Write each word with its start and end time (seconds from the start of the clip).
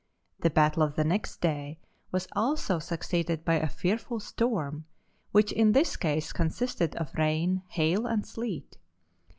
The 0.39 0.49
battle 0.49 0.81
of 0.81 0.95
the 0.95 1.03
next 1.03 1.41
day 1.41 1.77
was 2.11 2.27
also 2.31 2.79
succeeded 2.79 3.45
by 3.45 3.59
a 3.59 3.69
fearful 3.69 4.19
storm, 4.19 4.85
which 5.31 5.51
in 5.51 5.73
this 5.73 5.95
case 5.95 6.33
consisted 6.33 6.95
of 6.95 7.13
rain, 7.13 7.61
hail 7.67 8.07
and 8.07 8.25
sleet. 8.25 8.79